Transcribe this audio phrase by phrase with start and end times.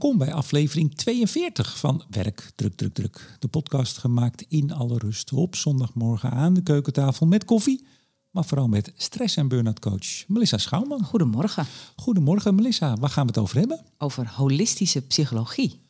[0.00, 3.36] Welkom bij aflevering 42 van Werk Druk Druk Druk.
[3.38, 7.84] De podcast gemaakt in alle rust op zondagmorgen aan de keukentafel met koffie.
[8.30, 11.04] Maar vooral met stress- en burn-out coach Melissa Schouwman.
[11.04, 11.66] Goedemorgen.
[11.96, 13.84] Goedemorgen Melissa, waar gaan we het over hebben?
[13.98, 15.80] Over holistische psychologie.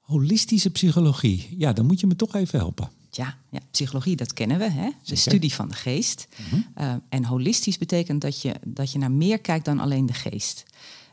[0.00, 1.54] Holistische psychologie.
[1.58, 2.90] Ja, dan moet je me toch even helpen.
[3.10, 4.90] Ja, ja psychologie, dat kennen we, hè?
[5.04, 6.28] de studie van de geest.
[6.36, 6.60] Mhm.
[6.78, 10.64] Uh, en holistisch betekent dat je, dat je naar meer kijkt dan alleen de geest.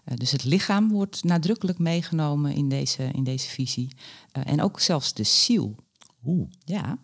[0.06, 3.96] Uh, dus het lichaam wordt nadrukkelijk meegenomen in deze, in deze visie.
[4.38, 5.76] Uh, en ook zelfs de ziel.
[6.26, 6.98] Oeh, Ja,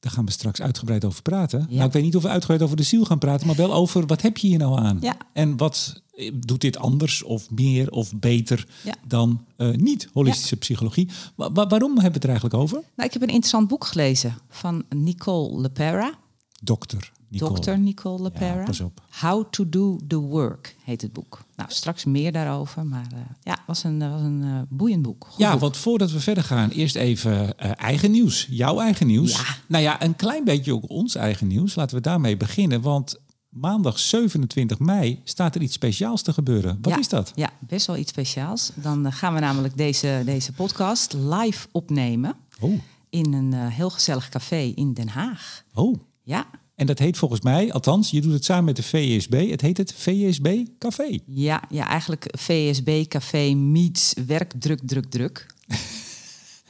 [0.00, 1.60] daar gaan we straks uitgebreid over praten.
[1.68, 1.74] Ja.
[1.74, 4.06] Nou, ik weet niet of we uitgebreid over de ziel gaan praten, maar wel over
[4.06, 4.98] wat heb je hier nou aan?
[5.00, 5.16] Ja.
[5.32, 8.94] En wat eh, doet dit anders of meer of beter Ja.
[9.06, 11.08] dan eh, niet holistische psychologie?
[11.34, 12.76] Wa- wa- waarom hebben we het er eigenlijk over?
[12.96, 16.14] nou, ik heb een interessant boek gelezen van Nicole LePera.
[16.62, 17.60] Dokter Nicole.
[17.60, 17.78] Dr.
[17.78, 18.64] Nicole LePera.
[18.70, 18.90] Ja.
[19.20, 21.44] How to do the work heet het boek.
[21.56, 25.26] Nou, straks meer daarover, maar uh, ja, was een, was een uh, boeiend boek.
[25.28, 25.60] Goed Ja, boek.
[25.60, 28.46] want voordat we verder gaan, eerst even uh, eigen nieuws.
[28.50, 29.32] Jouw eigen nieuws.
[29.36, 29.44] Ja.
[29.68, 31.74] Nou ja, een klein beetje ook ons eigen nieuws.
[31.74, 33.16] Laten we daarmee beginnen, want
[33.48, 36.78] maandag 27 mei staat er iets speciaals te gebeuren.
[36.80, 36.98] Wat Ja.
[36.98, 37.32] is dat?
[37.34, 38.70] Ja, best wel iets speciaals.
[38.74, 42.78] Dan gaan we namelijk deze, deze podcast live opnemen Oh,
[43.10, 45.62] in een heel gezellig café in Den Haag.
[45.74, 45.98] oh.
[46.22, 49.50] Ja, En dat heet volgens mij, althans, je doet het samen met de VSB.
[49.50, 51.18] Het heet het VSB Café.
[51.26, 55.46] ja, ja eigenlijk VSB Café meets werk druk, druk, druk.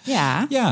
[0.05, 0.71] ja, Ja,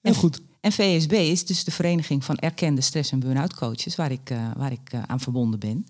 [0.00, 0.40] heel En- goed.
[0.60, 3.96] en VSB is dus de vereniging van erkende stress- en burn-out coaches...
[3.96, 5.86] waar ik, uh, waar ik uh, aan verbonden ben.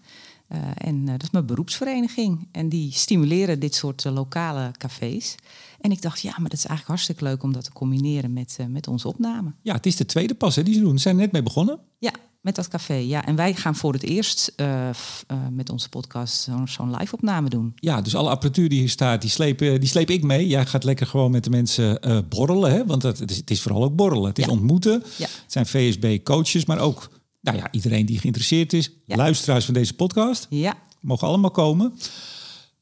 [0.53, 2.49] Uh, en dat is mijn beroepsvereniging.
[2.53, 5.35] En die stimuleren dit soort lokale cafés.
[5.81, 8.59] En ik dacht, ja, maar dat is eigenlijk hartstikke leuk om dat te combineren met,
[8.69, 9.53] met onze opname.
[9.63, 10.97] Ja, het is de tweede pas hè, die ze doen.
[10.97, 11.79] Ze zijn net mee begonnen.
[11.99, 12.95] Ja, met dat café.
[12.95, 16.87] Ja, en wij gaan voor het eerst uh, f, uh, met onze podcast zo'n zo
[16.99, 17.73] live-opname doen.
[17.77, 20.47] Ja, dus alle apparatuur die hier staat, die sleep, die sleep ik mee.
[20.47, 22.71] Jij gaat lekker gewoon met de mensen uh, borrelen.
[22.73, 22.87] Hè?
[22.87, 24.29] Want het, het, is, het is vooral ook borrelen.
[24.29, 24.51] Het is Ja.
[24.51, 25.03] ontmoeten.
[25.17, 25.27] Ja.
[25.43, 27.11] Het zijn VSB-coaches, maar ook
[27.41, 28.91] nou ja, iedereen die geïnteresseerd is.
[29.05, 29.17] Ja.
[29.17, 30.47] Luisteraars van deze podcast.
[30.51, 31.95] Ja, Mogen allemaal komen.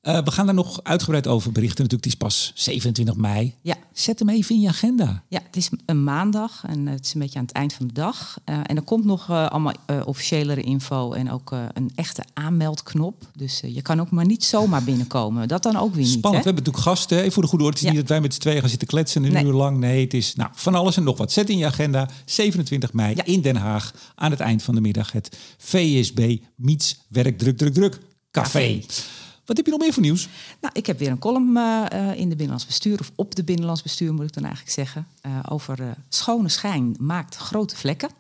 [0.03, 1.83] Uh, we gaan daar nog uitgebreid over berichten.
[1.83, 3.55] Natuurlijk, het is pas 27 mei.
[3.63, 3.77] ja.
[3.93, 5.23] Zet hem even in je agenda.
[5.29, 7.93] Ja, het is een maandag en het is een beetje aan het eind van de
[7.93, 8.39] dag.
[8.45, 9.73] Uh, en er komt nog uh, allemaal
[10.05, 13.29] officiëlere info en ook een echte aanmeldknop.
[13.37, 15.49] Dus je kan ook maar niet zomaar binnenkomen.
[15.49, 16.13] Dat dan ook weer niet.
[16.13, 16.45] Spannend.
[16.45, 16.51] Hè?
[16.51, 17.19] We hebben natuurlijk gasten.
[17.19, 17.77] Even voor de goede orde.
[17.77, 17.97] Het is Ja.
[17.99, 19.45] niet dat wij met z'n tweeën gaan zitten kletsen een Nee.
[19.45, 19.79] uur lang.
[19.79, 21.33] Nee, het is nou, van alles en nog wat.
[21.33, 22.09] Zet in je agenda.
[22.25, 23.25] 27 mei Ja.
[23.25, 23.95] in Den Haag.
[24.15, 28.01] Aan het eind van de middag het VSB Meets Werk Druk Druk Druk
[28.31, 28.79] Café.
[28.79, 29.03] Café.
[29.51, 30.29] Wat heb je nog meer voor nieuws?
[30.61, 33.45] Nou, ik heb weer een column uh, uh, in de Binnenlands Bestuur, of op de
[33.45, 38.11] Binnenlands Bestuur moet ik dan eigenlijk zeggen, uh, over schone schijn maakt grote vlekken.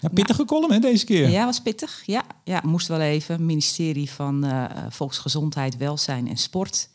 [0.00, 1.28] Ja, pittige nou, column hè, deze keer.
[1.28, 2.02] Ja, was pittig.
[2.06, 3.46] Ja, ja moest wel even.
[3.46, 4.46] Ministerie van
[4.88, 6.88] Volksgezondheid, Welzijn en Sport.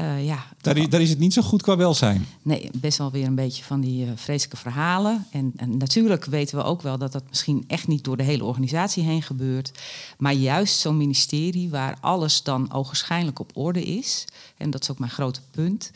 [0.00, 2.26] Uh, ja, daar, is, daar is het niet zo goed qua welzijn.
[2.42, 5.26] Nee, best wel weer een beetje van die uh, vreselijke verhalen.
[5.30, 8.44] En, en, natuurlijk weten we ook wel dat dat misschien echt niet door de hele
[8.44, 9.72] organisatie heen gebeurt.
[10.18, 14.24] Maar juist zo'n ministerie waar alles dan ogenschijnlijk op orde is.
[14.56, 15.90] En dat is ook mijn grote punt.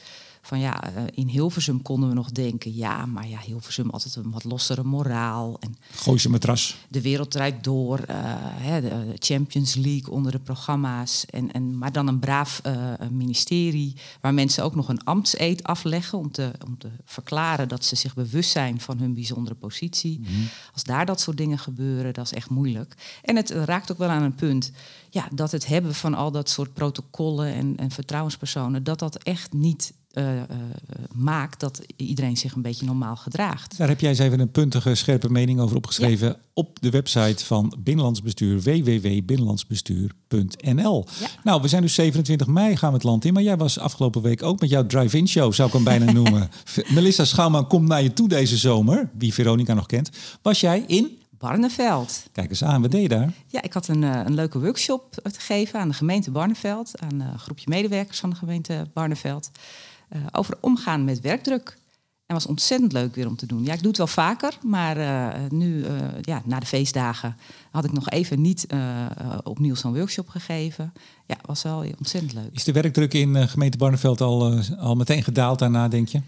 [0.47, 4.31] Van ja, uh, in Hilversum konden we nog denken, ja, maar ja, Hilversum altijd een
[4.31, 5.57] wat lossere moraal.
[5.61, 6.77] En Gooi ze matras.
[6.89, 11.27] de wereld draait door, uh, hè, de Champions League onder de programma's.
[11.27, 16.19] En, en, maar dan een braaf uh, ministerie waar mensen ook nog een ambtseed afleggen
[16.19, 20.21] om te, om te verklaren dat ze zich bewust zijn van hun bijzondere positie.
[20.21, 20.31] Mhm.
[20.73, 22.95] Als daar dat soort dingen gebeuren, dat is echt moeilijk.
[23.23, 24.73] En het raakt ook wel aan een punt
[25.11, 29.53] ja, dat het hebben van al dat soort protocollen en, en vertrouwenspersonen, dat dat echt
[29.53, 30.43] niet uh, uh,
[31.13, 33.79] maakt dat iedereen zich een beetje normaal gedraagt.
[33.79, 36.37] Daar heb jij eens even een puntige, scherpe mening over opgeschreven ja.
[36.55, 41.07] op de website van Binnenlands Bestuur, www.binnenlandsbestuur.nl.
[41.21, 41.27] Ja.
[41.45, 44.23] Nou, we zijn dus 27 mei gaan we het land in, maar jij was afgelopen
[44.23, 46.51] week ook met jouw drive-in show, zou ik hem bijna noemen.
[46.89, 50.11] Melissa Schouwman komt naar je toe deze zomer, wie Veronica nog kent.
[50.43, 52.23] Was jij in Barneveld.
[52.33, 53.33] Kijk eens aan, wat deed je daar?
[53.47, 57.21] Ja, ik had een, uh, een leuke workshop te geven aan de gemeente Barneveld, aan
[57.21, 59.51] een groepje medewerkers van de gemeente Barneveld,
[60.17, 61.79] uh, over omgaan met werkdruk.
[62.27, 63.65] En was ontzettend leuk weer om te doen.
[63.65, 65.85] Ja, ik doe het wel vaker, maar uh, nu,
[66.21, 67.37] ja, na de feestdagen,
[67.71, 68.67] had ik nog even niet
[69.43, 70.93] opnieuw zo'n workshop gegeven.
[71.27, 72.49] Ja, was wel ontzettend leuk.
[72.53, 76.21] Is de werkdruk in gemeente Barneveld al, al meteen gedaald daarna, denk je?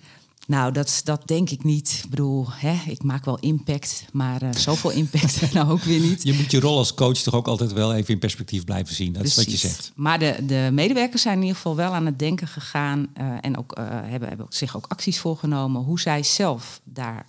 [0.47, 2.01] Nou, dat, dat denk ik niet.
[2.05, 6.23] Ik bedoel, hè, ik maak wel impact, maar uh, zoveel impact nou ook weer niet.
[6.23, 9.13] Je moet je rol als coach toch ook altijd wel even in perspectief blijven zien.
[9.13, 9.39] Dat Precies.
[9.39, 9.93] is wat je zegt.
[9.95, 13.59] Maar de, de medewerkers zijn in ieder geval wel aan het denken gegaan uh, en
[13.59, 17.27] ook, uh, hebben, hebben zich ook acties voorgenomen hoe zij zelf daar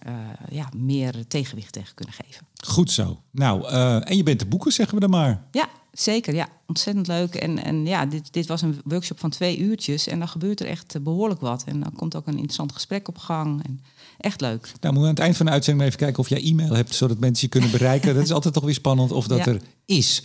[0.50, 2.46] ja, meer tegenwicht tegen kunnen geven.
[2.66, 3.22] Goed zo.
[3.32, 3.68] Nou,
[4.04, 5.44] en je bent te boeken, zeggen we dan maar.
[5.52, 5.70] Ja,
[6.02, 6.34] zeker.
[6.36, 7.36] Ja, ontzettend leuk.
[7.36, 10.08] En, en ja, dit, dit was een workshop van twee uurtjes.
[10.08, 11.64] En dan gebeurt er echt behoorlijk wat.
[11.66, 13.64] En dan komt ook een interessant gesprek op gang.
[13.64, 13.82] En
[14.18, 14.62] echt leuk.
[14.62, 16.96] Nou, moeten we aan het eind van de uitzending even kijken of jij e-mail hebt,
[16.96, 18.14] zodat mensen je kunnen bereiken.
[18.16, 19.46] dat is altijd toch weer spannend of dat Ja.
[19.46, 20.24] er is.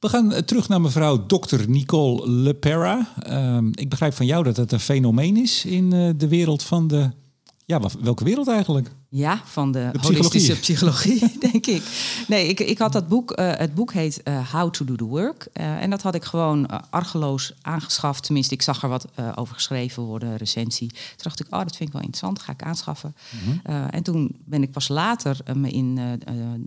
[0.00, 1.62] We gaan eh, terug naar mevrouw Dr.
[1.68, 3.12] Nicole Lepera.
[3.22, 6.88] Ehm, ik begrijp van jou dat het een fenomeen is in eh, de wereld van
[6.88, 7.10] de...
[7.64, 8.90] Ja, welke wereld eigenlijk?
[9.16, 10.16] Ja, van de, De psychologie.
[10.16, 11.82] holistische psychologie, denk ik.
[12.28, 13.30] Nee, ik, ik had dat boek.
[13.30, 15.48] eh, het boek heet eh, How to Do the Work.
[15.52, 18.22] Eh, en dat had ik gewoon argeloos aangeschaft.
[18.24, 20.88] Tenminste, ik zag er wat over geschreven worden, recensie.
[20.88, 23.14] Toen dacht ik, oh, dat vind ik wel interessant, ga ik aanschaffen.
[23.62, 25.94] Eh, en toen ben ik pas later me in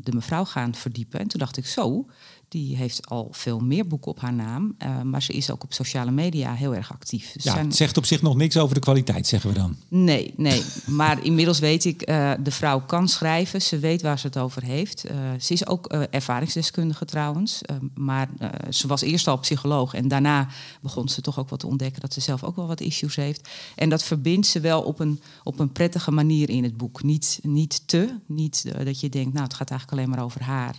[0.03, 1.19] de mevrouw gaan verdiepen.
[1.19, 2.05] En toen dacht ik, zo,
[2.49, 4.75] die heeft al veel meer boeken op haar naam.
[4.77, 7.31] eh, maar ze is ook op sociale media heel erg actief.
[7.31, 9.75] Dus Ja, zijn- het zegt op zich nog niks over de kwaliteit, zeggen we dan.
[9.87, 10.63] Nee, nee.
[10.85, 13.61] Maar inmiddels weet ik, eh de vrouw kan schrijven.
[13.61, 15.03] Ze weet waar ze het over heeft.
[15.03, 17.61] Eh, ze is ook ervaringsdeskundige trouwens.
[17.93, 18.29] Maar
[18.69, 19.93] ze was eerst al psycholoog.
[19.93, 20.47] En daarna
[20.81, 22.01] begon ze toch ook wat te ontdekken...
[22.01, 23.49] dat ze zelf ook wel wat issues heeft.
[23.75, 27.03] En dat verbindt ze wel op een, op een prettige manier in het boek.
[27.03, 29.33] Niet, niet te, niet dat je denkt...
[29.33, 30.75] nou, het gaat eigenlijk alleen maar over haar...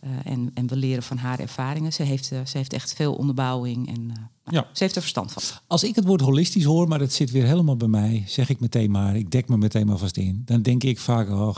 [0.00, 1.92] Eh, en, en we leren van haar ervaringen.
[1.92, 4.66] Ze heeft, eh, ze heeft echt veel onderbouwing en eh, nou, Ja.
[4.72, 5.42] ze heeft er verstand van.
[5.66, 8.60] Als ik het woord holistisch hoor, maar dat zit weer helemaal bij mij, zeg ik
[8.60, 10.42] meteen maar, ik dek me meteen maar vast in.
[10.44, 11.56] Dan denk ik vaak, oh,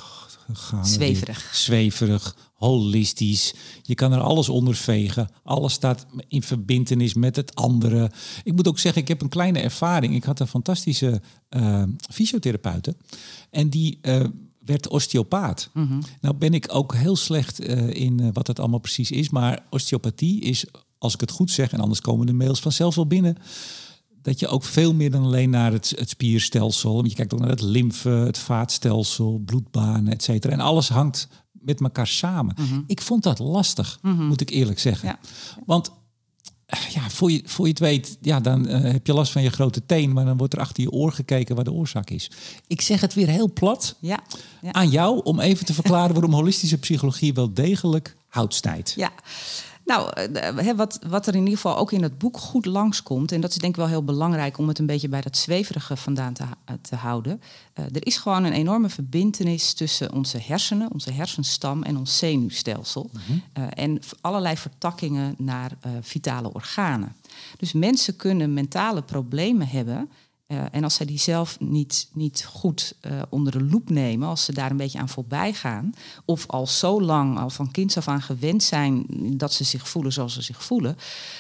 [0.53, 0.87] gaan.
[0.87, 1.51] Zweverig.
[1.55, 3.55] Zweverig, holistisch.
[3.83, 5.31] Je kan er alles onder vegen.
[5.43, 8.11] Alles staat in verbindenis met het andere.
[8.45, 10.15] Ik moet ook zeggen, ik heb een kleine ervaring.
[10.15, 12.97] Ik had een fantastische eh, fysiotherapeute.
[13.51, 13.99] En die
[14.65, 15.71] werd osteopaat.
[16.21, 19.31] Nou ben ik ook heel slecht eh, in eh, wat het allemaal precies is.
[19.31, 20.65] Maar osteopathie is,
[20.99, 23.37] als ik het goed zeg, en anders komen de mails vanzelf wel binnen
[24.23, 26.95] dat je ook veel meer dan alleen naar het, het spierstelsel.
[26.95, 30.53] Want je kijkt ook naar het lymfe, het vaatstelsel, bloedbanen, et cetera.
[30.53, 32.55] En alles hangt met elkaar samen.
[32.87, 35.09] Ik vond dat lastig, moet ik eerlijk zeggen.
[35.09, 35.19] Ja.
[35.67, 35.93] Want
[36.89, 39.51] ja, voor je, voor je het weet, ja, dan eh, heb je last van je
[39.51, 42.31] grote teen, maar dan wordt er achter je oor gekeken waar de oorzaak is.
[42.67, 44.21] Ik zeg het weer heel plat Ja,
[44.63, 44.73] ja.
[44.73, 48.93] aan jou om even te verklaren waarom holistische psychologie wel degelijk hout snijdt.
[48.97, 49.11] Ja.
[49.93, 53.33] Nou, eh, hè, wat, wat er in ieder geval ook in het boek goed langskomt...
[53.33, 55.97] en dat is denk ik wel heel belangrijk om het een beetje bij dat zweverige
[55.97, 57.41] vandaan te, ha- te houden...
[57.73, 63.11] eh, er is gewoon een enorme verbintenis tussen onze hersenen, onze hersenstam en ons zenuwstelsel.
[63.53, 67.17] Eh, en allerlei vertakkingen naar eh, vitale organen.
[67.59, 70.11] Dus mensen kunnen mentale problemen hebben...
[70.53, 74.45] Eh, en als zij die zelf niet, niet goed eh, onder de loep nemen, als
[74.45, 75.93] ze daar een beetje aan voorbij gaan,
[76.25, 79.07] of al zo lang, al van kinds af aan gewend zijn
[79.37, 80.97] dat ze zich voelen zoals ze zich voelen,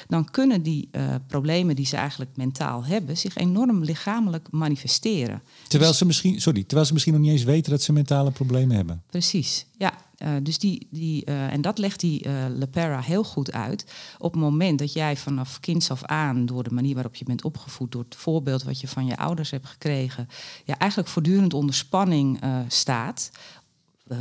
[0.08, 5.42] dan kunnen die eh, problemen die ze eigenlijk mentaal hebben zich enorm lichamelijk manifesteren.
[5.68, 8.76] Terwijl ze misschien, sorry, terwijl ze misschien nog niet eens weten dat ze mentale problemen
[8.76, 9.02] hebben.
[9.10, 9.92] Precies, ja.
[10.22, 13.92] Eh, dus die, die, eh, en dat legt die eh Lepera heel goed uit.
[14.18, 17.44] Op het moment dat jij vanaf kinds af aan, door de manier waarop je bent
[17.44, 20.28] opgevoed, door het voorbeeld wat je van je ouders hebt gekregen,
[20.64, 23.30] ja, eigenlijk voortdurend onder spanning staat.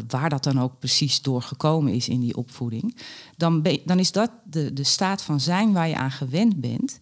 [0.08, 2.98] Waar dat dan ook precies door gekomen is in die opvoeding,
[3.38, 6.98] dan, dan is dat de, de staat van zijn waar je aan gewend bent.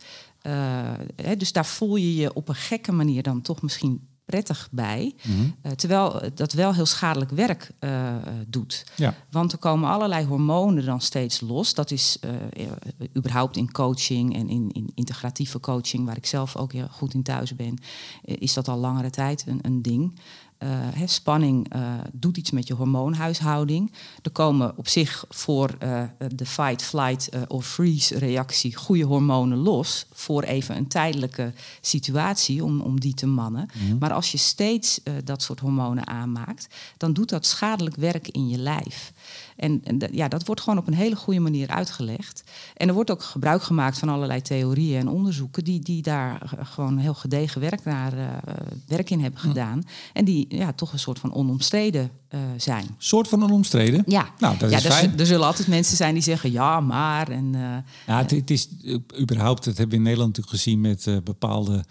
[1.15, 5.15] Hè, dus daar voel je je op een gekke manier dan toch misschien prettig bij.
[5.61, 8.15] Eh, terwijl het dat wel heel schadelijk werk eh, eh,
[8.47, 8.85] doet.
[8.95, 9.13] Ja.
[9.31, 11.73] Want er komen allerlei hormonen dan steeds los.
[11.73, 12.31] Dat is eh,
[12.65, 12.71] eh,
[13.17, 17.23] überhaupt in coaching en in, in integratieve coaching, waar ik zelf ook heel goed in
[17.23, 17.77] thuis ben,
[18.23, 20.19] eh, is dat al langere tijd een, een ding.
[20.59, 20.68] Eh,
[21.06, 23.92] spanning eh, doet iets met je hormoonhuishouding.
[24.21, 26.04] Er komen op zich voor eh,
[26.35, 32.81] de fight, flight of freeze reactie goede hormonen los voor even een tijdelijke situatie om,
[32.81, 33.69] om die te mannen.
[33.99, 38.57] Maar als je steeds dat soort hormonen aanmaakt, dan doet dat schadelijk werk in je
[38.57, 39.13] lijf.
[39.56, 42.44] En, en dat- ja, dat wordt gewoon op een hele goede manier uitgelegd.
[42.78, 46.97] En er wordt ook gebruik gemaakt van allerlei theorieën en onderzoeken die, die daar gewoon
[46.97, 48.42] heel gedegen werk, naar,
[48.87, 49.83] werk in hebben gedaan.
[50.13, 52.85] En die ja, toch een soort van onomstreden eh, zijn.
[52.97, 54.03] Soort van onomstreden.
[54.07, 55.19] Ja, Nou, dat ja is er, fijn.
[55.19, 57.27] er zullen altijd mensen zijn die zeggen ja, maar.
[57.29, 57.61] En, eh,
[58.07, 61.18] Ja, het, het is eh, überhaupt, dat hebben we in Nederland natuurlijk gezien met eh,
[61.23, 61.83] bepaalde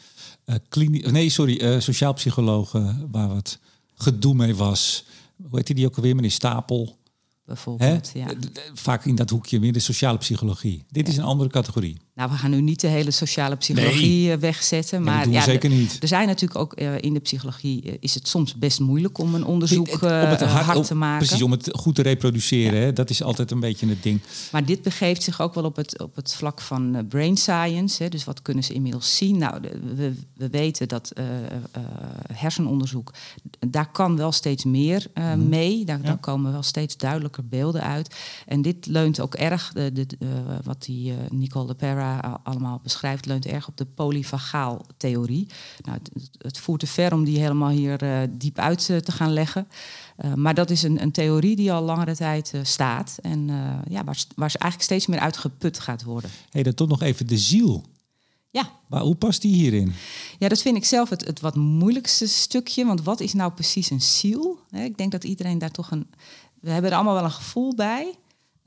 [0.45, 3.59] eh klini- nee, sorry, eh sociaal psychologen waar wat
[3.95, 5.05] gedoe mee was.
[5.49, 6.85] Hoe heet die ook alweer, meneer Stapel?
[6.87, 7.55] Hè?
[7.55, 8.11] bijvoorbeeld.
[8.15, 8.27] Ja.
[8.75, 10.85] Vaak in dat hoekje meer de sociale psychologie.
[10.91, 11.97] Dit is een andere categorie.
[12.19, 14.33] Nou, we gaan nu niet de hele sociale psychologie Nee.
[14.33, 15.03] eh, wegzetten.
[15.03, 15.97] Maar ja, zeker niet.
[16.01, 19.35] er zijn natuurlijk ook eh, in de psychologie eh, is het soms best moeilijk om
[19.35, 21.27] een onderzoek eh, om het hard, te maken.
[21.27, 22.81] Precies, om het goed te reproduceren.
[22.81, 22.93] Hè?
[22.93, 24.21] Dat is altijd een beetje het ding.
[24.53, 28.03] Maar dit begeeft zich ook wel op het, op het vlak van brain science.
[28.03, 28.09] Hè.
[28.09, 29.39] Dus wat kunnen ze inmiddels zien?
[29.39, 31.13] Nou, de- we, we weten dat
[32.33, 33.13] hersenonderzoek,
[33.69, 35.85] daar kan wel steeds meer eh, mee.
[35.85, 36.05] Daar, Ja.
[36.05, 38.15] daar komen wel steeds duidelijker beelden uit.
[38.47, 40.07] En dit leunt ook erg, de, de,
[40.65, 42.08] wat die Nicole de Pera
[42.43, 45.47] allemaal beschrijft, leunt erg op de polyvagaal-theorie.
[45.85, 49.13] Nou, het, het voert te ver om die helemaal hier eh, diep uit eh, te
[49.13, 49.69] gaan leggen.
[50.25, 53.47] Uh, maar dat is een, een, theorie die al langere tijd uh, staat en
[53.89, 56.31] ja, waar, waar ze eigenlijk steeds meer uitgeput gaat worden.
[56.51, 57.85] hey, dan toch nog even de ziel.
[58.51, 58.71] Ja.
[58.87, 59.93] Maar hoe past die hierin?
[60.39, 62.85] Ja, dat vind ik zelf het, het wat moeilijkste stukje.
[62.85, 64.59] Want wat is nou precies een ziel?
[64.71, 66.07] Ik denk dat iedereen daar toch een.
[66.61, 68.15] We hebben er allemaal wel een gevoel bij.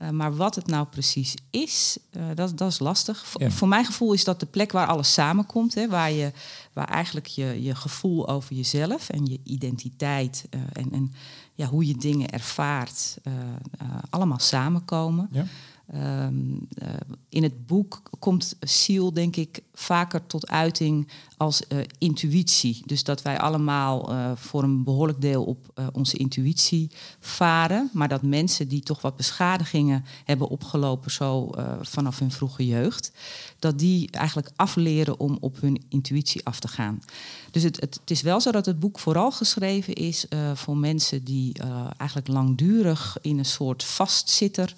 [0.02, 3.24] Uh, maar wat het nou precies is, uh, dat, dat is lastig.
[3.36, 3.50] Ja.
[3.50, 5.74] Voor mijn gevoel is dat de plek waar alles samenkomt.
[5.74, 6.32] Hè, waar, je,
[6.72, 11.12] waar eigenlijk je, je gevoel over jezelf en je identiteit uh, en, en
[11.54, 13.16] ja, hoe je dingen ervaart,
[14.10, 15.28] allemaal samenkomen.
[15.32, 15.46] Ja.
[15.94, 16.88] Um, uh,
[17.28, 22.82] in het boek komt ziel, denk ik, vaker tot uiting als uh, intuïtie.
[22.86, 27.90] Dus dat wij allemaal uh, voor een behoorlijk deel op onze intuïtie varen.
[27.92, 33.12] Maar dat mensen die toch wat beschadigingen hebben opgelopen, zo vanaf hun vroege jeugd,
[33.58, 37.00] dat die eigenlijk afleren om op hun intuïtie af te gaan.
[37.50, 41.24] Dus het, het, het is wel zo dat het boek vooral geschreven is voor mensen
[41.24, 41.54] die
[41.96, 44.74] eigenlijk langdurig in een soort vastzitter.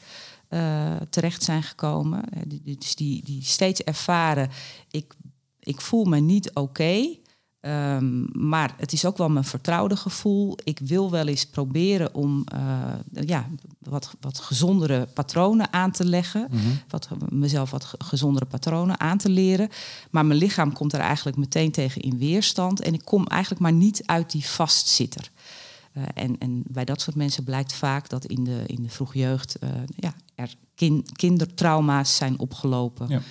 [0.51, 2.23] Uh, terecht zijn gekomen.
[2.63, 4.51] Dus die, die steeds ervaren,
[4.91, 5.15] ik,
[5.61, 6.61] ik voel me niet oké.
[6.61, 7.21] Okay,
[7.67, 10.57] um, maar het is ook wel mijn vertrouwde gevoel.
[10.65, 13.49] Ik wil wel eens proberen om uh, ja,
[13.79, 16.49] wat, wat gezondere patronen aan te leggen.
[16.51, 16.69] Mhm.
[16.89, 19.69] Wat, mezelf wat gezondere patronen aan te leren.
[20.11, 22.81] Maar mijn lichaam komt er eigenlijk meteen tegen in weerstand.
[22.81, 25.31] En ik kom eigenlijk maar niet uit die vastzitter.
[25.97, 29.19] Uh, en, en, bij dat soort mensen blijkt vaak dat in de, in de vroege
[29.19, 33.09] jeugd uh, ja, er kin, kindertrauma's zijn opgelopen.
[33.09, 33.23] Ja.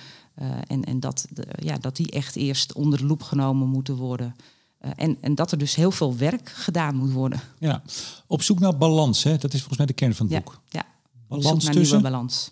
[0.42, 3.96] Uh, en en dat, de, ja, dat die echt eerst onder de loep genomen moeten
[3.96, 4.34] worden.
[4.78, 7.40] en, en dat er dus heel veel werk gedaan moet worden.
[7.58, 7.82] Ja,
[8.26, 9.36] op zoek naar balans, hè?
[9.36, 10.60] dat is volgens mij de kern van het ja, boek.
[10.68, 10.86] Ja,
[11.28, 11.96] balans op zoek naar tussen?
[11.96, 12.50] nieuwe balans.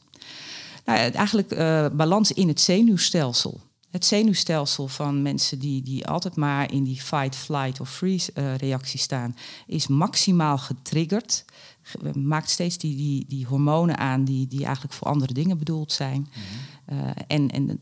[0.85, 1.49] Nou, eigenlijk
[1.97, 3.61] balans in het zenuwstelsel
[3.93, 8.57] het zenuwstelsel van mensen die, die altijd maar in die fight, flight of freeze uh,
[8.57, 11.45] reactie staan, is maximaal getriggerd.
[12.15, 16.29] Maakt steeds die, die, die hormonen aan die, die eigenlijk voor andere dingen bedoeld zijn.
[16.29, 17.07] Mm-hmm.
[17.07, 17.81] Uh, en, en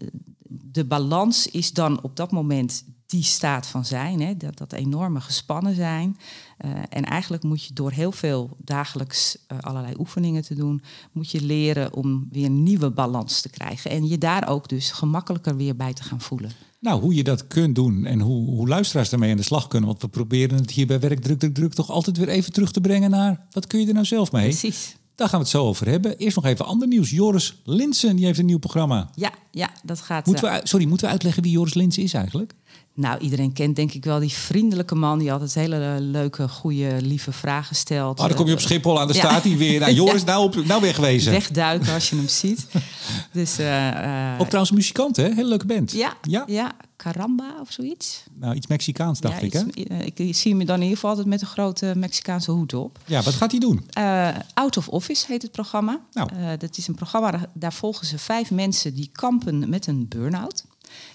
[0.49, 5.21] de balans is dan op dat moment die staat van zijn, hè, dat, dat enorme
[5.21, 6.17] gespannen zijn.
[6.65, 11.31] Uh, en eigenlijk moet je door heel veel dagelijks uh, allerlei oefeningen te doen, moet
[11.31, 13.91] je leren om weer een nieuwe balans te krijgen.
[13.91, 16.51] En je daar ook dus gemakkelijker weer bij te gaan voelen.
[16.79, 19.89] Nou, hoe je dat kunt doen en hoe, hoe luisteraars daarmee aan de slag kunnen.
[19.89, 22.73] Want we proberen het hier bij Werk Druk Druk Druk toch altijd weer even terug
[22.73, 23.47] te brengen naar...
[23.51, 24.49] wat kun je er nou zelf mee?
[24.49, 24.97] Precies.
[25.21, 26.17] Daar gaan we het zo over hebben.
[26.17, 27.11] Eerst nog even ander nieuws.
[27.11, 29.11] Joris Linsen, die heeft een nieuw programma.
[29.15, 30.27] Ja, ja dat gaat...
[30.27, 32.53] Moeten we, sorry, moeten we uitleggen wie Joris Linsen is eigenlijk?
[32.95, 35.19] Nou, iedereen kent denk ik wel die vriendelijke man...
[35.19, 38.21] die altijd hele leuke, goede, lieve vragen stelt.
[38.21, 39.81] Oh, dan kom je op Schiphol aan, de staat hij weer.
[39.81, 41.33] Nou, Joris, nou, op, nou wegwezen.
[41.33, 42.67] Wegduiken als je hem ziet.
[43.33, 45.25] Dus, uh, Ook trouwens muzikant, hè?
[45.35, 45.93] Hele leuke band.
[45.93, 46.45] Ja, ja.
[46.47, 46.73] ja.
[47.03, 48.23] Caramba of zoiets.
[48.33, 49.65] Nou, iets Mexicaans, dacht ja, ik, hè?
[50.05, 52.99] Iets, ik zie me dan in ieder geval altijd met een grote Mexicaanse hoed op.
[53.07, 53.87] Ja, wat gaat hij doen?
[53.99, 56.01] Uh, Out of Office heet het programma.
[56.13, 56.31] Nou.
[56.35, 60.65] Uh, dat is een programma, daar volgen ze vijf mensen die kampen met een burn-out.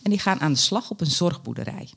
[0.04, 1.89] En die gaan aan de slag op een zorgboerderij.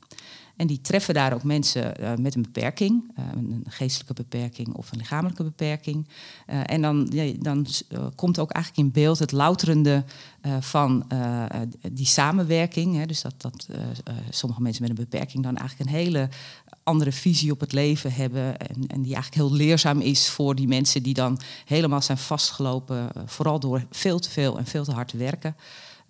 [0.59, 4.91] En die treffen daar ook mensen uh, met een beperking, uh, een geestelijke beperking of
[4.91, 6.07] een lichamelijke beperking.
[6.49, 7.67] Uh, en dan, ja, dan
[8.15, 10.03] komt ook eigenlijk in beeld het louterende
[10.59, 11.07] van
[11.91, 12.95] die samenwerking.
[12.95, 13.05] Hè.
[13.05, 13.67] Dus dat, dat
[14.29, 16.29] sommige mensen met een beperking dan eigenlijk een hele
[16.83, 18.57] andere visie op het leven hebben.
[18.57, 23.09] En, en die eigenlijk heel leerzaam is voor die mensen die dan helemaal zijn vastgelopen,
[23.25, 25.55] vooral door veel te veel en veel te hard te werken.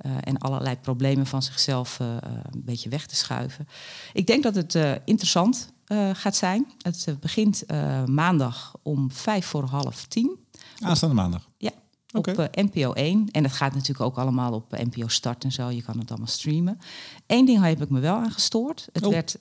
[0.05, 2.07] Uh, en allerlei problemen van zichzelf uh,
[2.51, 3.67] een beetje weg te schuiven.
[4.13, 5.73] Ik denk dat het uh, interessant
[6.13, 6.71] gaat zijn.
[6.77, 7.63] Het begint
[8.05, 10.37] maandag om vijf voor half tien.
[10.79, 11.49] Aanstaande maandag?
[11.57, 11.71] Ja,
[12.11, 12.33] okay.
[12.33, 13.31] op NPO 1.
[13.31, 15.69] En het gaat natuurlijk ook allemaal op NPO Start en zo.
[15.69, 16.79] Je kan het allemaal streamen.
[17.27, 18.87] Eén ding heb ik me wel aan gestoord.
[18.91, 19.11] Het oh.
[19.11, 19.35] werd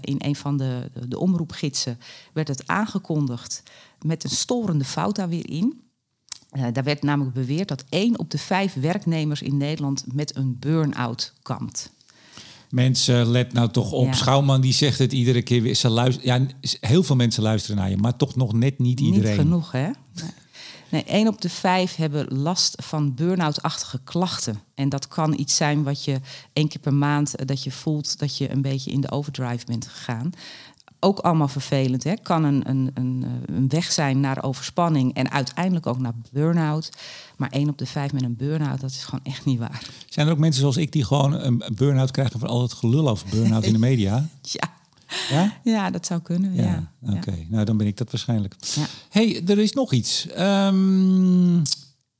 [0.00, 1.98] in een van de, de, de omroepgidsen
[2.32, 3.62] werd het aangekondigd
[3.98, 5.89] met een storende fout daar weer in.
[6.52, 10.56] Uh, daar werd namelijk beweerd dat één op de vijf werknemers in Nederland met een
[10.58, 11.90] burn-out kampt.
[12.70, 14.06] Mensen, let nou toch op.
[14.06, 14.12] Ja.
[14.12, 15.74] Schouwman die zegt het iedere keer weer.
[15.74, 19.30] Ze luisteren, ja, heel veel mensen luisteren naar je, maar toch nog net niet iedereen.
[19.30, 19.84] Niet genoeg, hè?
[20.14, 20.30] Nee.
[20.90, 24.60] Nee, één op de vijf hebben last van burn-out-achtige klachten.
[24.74, 26.20] En dat kan iets zijn wat je
[26.52, 29.66] één keer per maand eh, dat je voelt dat je een beetje in de overdrive
[29.66, 30.30] bent gegaan.
[31.00, 32.04] Ook allemaal vervelend.
[32.04, 32.14] Hè?
[32.22, 36.90] Kan een, een, een, eh, een weg zijn naar overspanning en uiteindelijk ook naar burn-out.
[37.36, 39.82] Maar één op de vijf met een burn-out, dat is gewoon echt niet waar.
[40.08, 43.08] Zijn er ook mensen zoals ik die gewoon een burn-out krijgen van al het gelul
[43.08, 44.26] over burn-out in de media?
[44.42, 44.70] Ja,
[45.30, 45.52] Ja?
[45.64, 46.54] ja dat zou kunnen.
[46.54, 46.90] Ja.
[47.00, 47.12] Ja.
[47.12, 48.54] Oké, nou dan ben ik dat waarschijnlijk.
[48.74, 48.86] Ja.
[49.10, 50.26] hey, er is nog iets.
[50.26, 51.62] Ehm,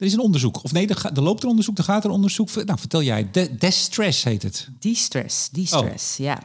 [0.00, 0.64] er is een onderzoek.
[0.64, 2.64] Of nee, er, ga- er loopt een onderzoek, er gaat een onderzoek.
[2.64, 3.28] Nou, vertel jij.
[3.30, 4.68] De, Destress heet het.
[4.78, 6.38] De-stress, de-stress, ja.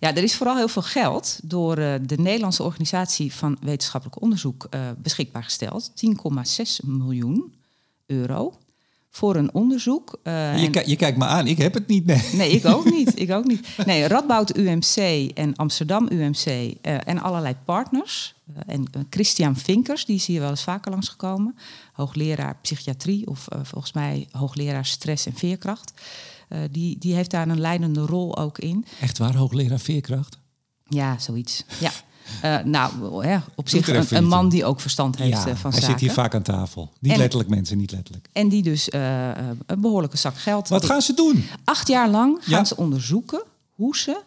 [0.00, 4.66] Ja, er is vooral heel veel geld door eh, de Nederlandse Organisatie van Wetenschappelijk Onderzoek
[4.70, 5.90] eh, beschikbaar gesteld.
[6.06, 7.54] 10,6 miljoen
[8.06, 8.52] euro
[9.10, 10.18] voor een onderzoek.
[10.22, 12.06] eh, Je, je kijkt me aan, ik heb het niet.
[12.06, 12.22] Nee.
[12.32, 13.20] Nee, ik ook niet.
[13.20, 13.68] Ik ook niet.
[13.86, 14.96] Nee, Radboud UMC
[15.34, 16.74] en Amsterdam UMC eh,
[17.08, 18.34] en allerlei partners.
[18.54, 21.56] Eh, en Christian Vinkers, die is hier wel eens vaker langsgekomen.
[21.92, 25.92] Hoogleraar psychiatrie of volgens mij hoogleraar stress en veerkracht.
[26.70, 28.84] Die, die heeft daar een leidende rol ook in.
[29.00, 30.38] Echt waar, hoogleraar veerkracht?
[30.88, 31.64] Ja, zoiets.
[31.80, 31.90] Ja.
[32.42, 35.80] Eh, nou, hè, op zich een, man die ook verstand heeft ja, eh, van hij
[35.80, 35.98] zaken.
[35.98, 36.92] zit hier vaak aan tafel.
[37.00, 38.28] Niet En- letterlijk mensen, niet letterlijk.
[38.32, 39.28] En die dus eh,
[39.66, 40.68] een behoorlijke zak geld.
[40.68, 41.44] Wat gaan ze doen?
[41.64, 42.64] Acht jaar lang gaan Ja.
[42.64, 43.42] ze onderzoeken
[43.74, 44.20] hoe ze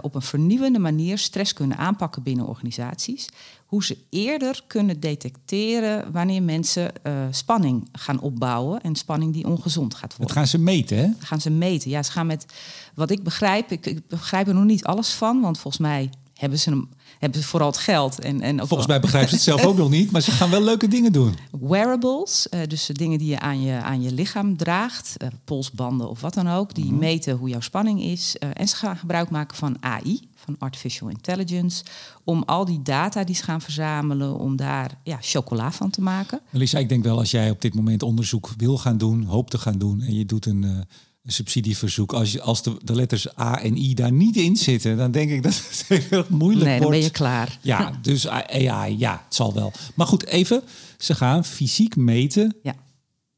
[0.00, 3.28] op een vernieuwende manier stress kunnen aanpakken binnen organisaties.
[3.66, 6.92] Hoe ze eerder kunnen detecteren wanneer mensen
[7.30, 10.36] spanning gaan opbouwen en spanning die ongezond gaat Dat worden.
[10.36, 11.08] gaan ze meten, hè?
[11.18, 11.90] gaan ze meten.
[11.90, 12.46] Ja, ze gaan met
[12.94, 13.70] wat ik begrijp.
[13.72, 16.88] Ik, ik begrijp er nog niet alles van, want volgens mij hebben ze, hem,
[17.18, 18.18] hebben ze vooral het geld.
[18.20, 20.50] En, en ook Volgens mij begrijpen ze het zelf ook nog niet, maar ze gaan
[20.50, 21.34] wel leuke dingen doen.
[21.60, 26.08] wearables, eh, dus de dingen die je aan je, aan je lichaam draagt, eh, polsbanden
[26.08, 26.98] of wat dan ook, die Mhm.
[26.98, 28.36] meten hoe jouw spanning is.
[28.38, 31.84] eh, en ze gaan gebruik maken van AI, van artificial intelligence,
[32.24, 36.40] om al die data die ze gaan verzamelen, om daar ja, chocola van te maken.
[36.50, 39.58] Melissa, ik denk wel als jij op dit moment onderzoek wil gaan doen, hoopt te
[39.58, 40.84] gaan doen en je doet een, een
[41.32, 42.12] subsidieverzoek.
[42.12, 45.30] Als, je, als de, de letters A en I daar niet in zitten, dan denk
[45.30, 46.96] ik dat het heel erg moeilijk Nee, dan wordt.
[46.98, 47.58] ben je klaar.
[47.62, 49.72] Ja, dus AI, ja, het zal wel.
[49.94, 50.62] Maar goed, even,
[50.98, 52.74] ze gaan fysiek meten Ja.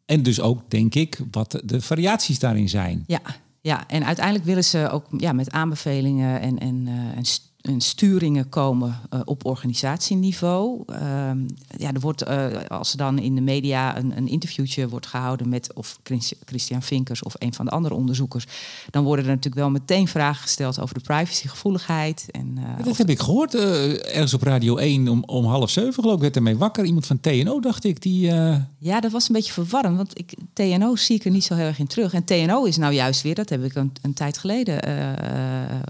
[0.04, 3.04] en dus ook, denk ik, wat de- variaties daarin zijn.
[3.06, 3.20] Ja,
[3.60, 7.24] ja, en uiteindelijk willen ze ook ja, met aanbevelingen en, en, eh, en,
[7.68, 10.82] en sturingen komen eh, op organisatieniveau.
[10.86, 11.38] Ehm,
[11.76, 15.48] ja, er wordt, eh, als er dan in de media een, een interviewtje wordt gehouden
[15.48, 18.46] met of Chris- Christian Vinkers of een van de andere onderzoekers,
[18.90, 22.26] dan worden er natuurlijk wel meteen vragen gesteld over de privacygevoeligheid.
[22.30, 25.94] En, eh, Dat heb ik gehoord, eh, ergens op Radio 1 om, om half zeven
[25.94, 26.84] geloof ik, werd ermee wakker.
[26.84, 28.26] Iemand van TNO, dacht ik, die...
[28.78, 31.66] Ja, dat was een beetje verwarrend, want ik, TNO zie ik er niet zo heel
[31.66, 32.12] erg in terug.
[32.12, 34.80] En TNO is nou juist weer, dat heb ik een, een tijd geleden,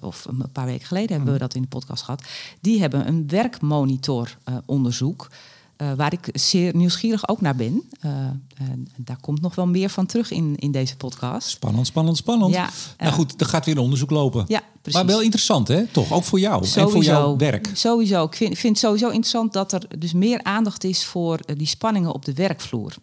[0.02, 2.22] of een paar weken geleden hebben we dat in podcast gehad.
[2.60, 5.30] Die hebben een werkmonitor-onderzoek,
[5.76, 7.82] eh, waar ik zeer nieuwsgierig ook naar ben.
[8.00, 8.10] Eh,
[8.54, 11.48] en daar komt nog wel meer van terug in, in deze podcast.
[11.48, 12.54] Spannend, spannend, spannend.
[12.54, 14.44] Ja, nou eh, goed, er gaat weer een onderzoek lopen.
[14.48, 15.00] Ja, precies.
[15.00, 15.86] maar wel interessant, hè?
[15.86, 16.12] Toch?
[16.12, 17.70] Ook voor jou en voor jouw werk.
[17.72, 18.24] Sowieso.
[18.24, 22.12] Ik vind, vind het sowieso interessant dat er dus meer aandacht is voor die spanningen
[22.12, 22.94] op de werkvloer.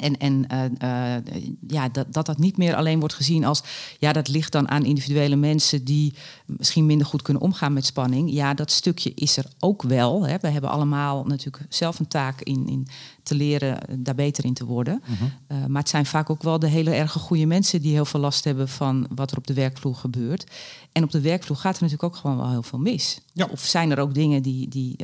[0.00, 1.22] En, en eh, eh,
[1.68, 3.62] ja, dat, dat dat niet meer alleen wordt gezien als...
[3.98, 5.84] ja, dat ligt dan aan individuele mensen...
[5.84, 6.14] die
[6.46, 8.32] misschien minder goed kunnen omgaan met spanning.
[8.32, 10.26] Ja, dat stukje is er ook wel.
[10.26, 10.36] Hè.
[10.40, 12.88] We hebben allemaal natuurlijk zelf een taak in, in
[13.22, 15.02] te leren eh, daar beter in te worden.
[15.46, 17.82] Eh, maar het zijn vaak ook wel de hele erge goede mensen...
[17.82, 20.44] die heel veel last hebben van wat er op de werkvloer gebeurt.
[20.92, 23.20] En op de werkvloer gaat er natuurlijk ook gewoon wel heel veel mis.
[23.32, 23.48] Ja.
[23.50, 24.96] Of zijn er ook dingen die, die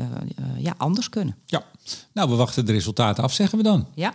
[0.58, 1.36] ja, anders kunnen.
[1.46, 1.64] Ja.
[2.12, 3.86] Nou, we wachten de resultaten af, zeggen we dan.
[3.94, 4.14] Ja.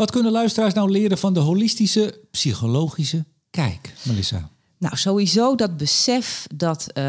[0.00, 4.50] Wat kunnen luisteraars nou leren van de holistische psychologische kijk, Melissa?
[4.78, 7.04] Nou, sowieso dat besef dat eh,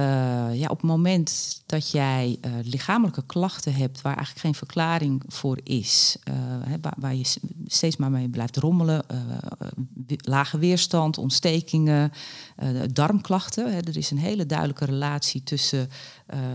[0.54, 5.60] ja, op het moment dat jij eh, lichamelijke klachten hebt waar eigenlijk geen verklaring voor
[5.64, 7.34] is, eh, hè, waar, waar je
[7.66, 9.06] steeds maar mee blijft rommelen,
[10.18, 12.12] lage weerstand, ontstekingen,
[12.94, 13.74] darmklachten.
[13.74, 15.90] Hè, er is een hele duidelijke relatie tussen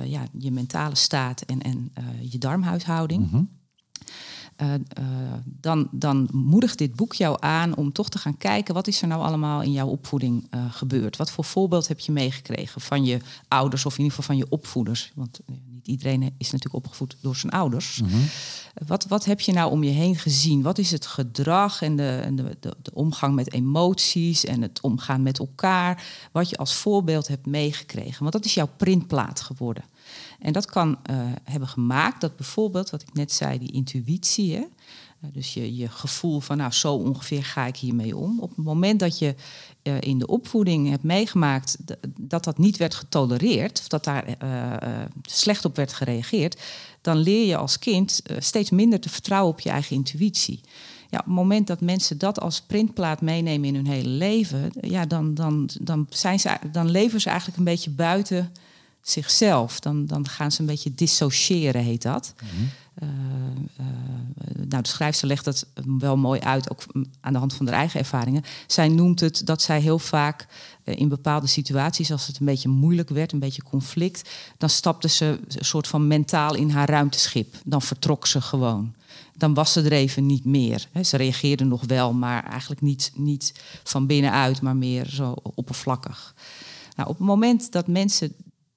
[0.04, 3.30] ja, je mentale staat en, en je darmhuishouding.
[3.32, 3.40] Eh,
[4.56, 4.74] eh,
[5.44, 8.74] dan, dan moedigt dit boek jou aan om toch te gaan kijken...
[8.74, 11.16] wat is er nou allemaal in jouw opvoeding eh, gebeurd?
[11.16, 13.86] Wat voor voorbeeld heb je meegekregen van je ouders...
[13.86, 15.12] of in ieder geval van je opvoeders?
[15.14, 18.00] Want eh, niet iedereen is natuurlijk opgevoed door zijn ouders.
[18.00, 18.16] Mhm.
[18.86, 20.62] Wat, wat heb je nou om je heen gezien?
[20.62, 24.44] Wat is het gedrag en de, en de, de, de omgang met emoties...
[24.44, 26.04] en het omgaan met elkaar...
[26.32, 28.20] wat je als voorbeeld hebt meegekregen?
[28.20, 29.84] Want dat is jouw printplaat geworden.
[30.38, 34.64] En dat kan eh, hebben gemaakt dat bijvoorbeeld, wat ik net zei, die intuïtie, hè,
[35.32, 38.40] dus je, je gevoel van, nou, zo ongeveer ga ik hiermee om.
[38.40, 39.34] Op het moment dat je
[40.00, 41.76] in de opvoeding hebt meegemaakt
[42.20, 44.36] dat dat niet werd getolereerd, of dat daar
[45.22, 46.62] slecht op werd gereageerd,
[47.00, 50.60] dan leer je als kind steeds minder te vertrouwen op je eigen intuïtie.
[51.10, 55.06] Ja, op het moment dat mensen dat als printplaat meenemen in hun hele leven, ja,
[55.06, 58.52] dan, dan, dan, zijn ze, dan leven ze eigenlijk een beetje buiten
[59.08, 59.80] zichzelf.
[59.80, 62.34] Dan, dan gaan ze een beetje dissociëren, heet dat.
[62.42, 62.70] Mm
[64.68, 65.66] nou, de schrijfster legt dat
[65.98, 66.82] wel mooi uit, ook
[67.20, 68.44] aan de hand van haar eigen ervaringen.
[68.66, 70.46] Zij noemt het dat zij heel vaak
[70.84, 75.08] eh, in bepaalde situaties, als het een beetje moeilijk werd, een beetje conflict, dan stapte
[75.08, 77.54] ze een soort van mentaal in haar ruimteschip.
[77.64, 78.94] Dan vertrok ze gewoon
[79.38, 80.88] dan was ze er even niet meer.
[81.02, 86.34] Ze reageerde nog wel, maar eigenlijk niet, niet van binnenuit, maar meer zo oppervlakkig.
[86.96, 88.34] Nou, op het moment dat mensen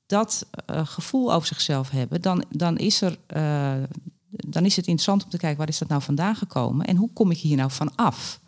[0.09, 3.83] dat uh, gevoel over zichzelf hebben, dan, dan, is er, uh,
[4.29, 7.09] dan is het interessant om te kijken waar is dat nou vandaan gekomen en hoe
[7.13, 8.39] kom ik hier nou van af.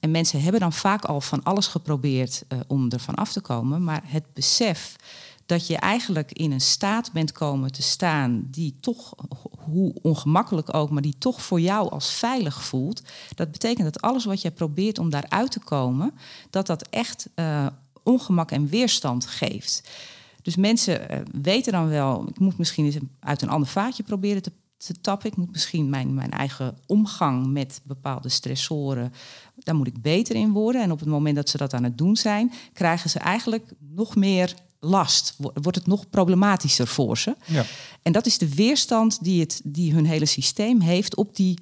[0.00, 3.40] En mensen hebben dan vaak al van alles geprobeerd uh, om er van af te
[3.40, 4.96] komen, maar het besef
[5.46, 9.14] dat je eigenlijk in een staat bent komen te staan die toch,
[9.58, 13.02] hoe ongemakkelijk ook, maar die toch voor jou als veilig voelt.
[13.34, 16.14] Dat betekent dat alles wat jij probeert om daaruit te komen,
[16.50, 17.28] dat dat echt
[18.02, 19.88] ongemak en weerstand geeft.
[20.48, 24.42] Dus mensen uh, weten dan wel, ik moet misschien eens uit een ander vaatje proberen
[24.42, 25.30] te, te tappen.
[25.30, 29.12] Ik moet misschien mijn, mijn eigen omgang met bepaalde stressoren,
[29.54, 30.82] daar moet ik beter in worden.
[30.82, 34.16] En op het moment dat ze dat aan het doen zijn, krijgen ze eigenlijk nog
[34.16, 37.36] meer last, wordt het nog problematischer voor ze.
[37.46, 37.64] Ja.
[38.02, 41.58] En dat is de weerstand die, het, die hun hele systeem heeft op, die,